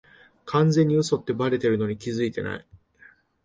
[0.47, 2.67] 完全に嘘ってバレてるのに気づいてない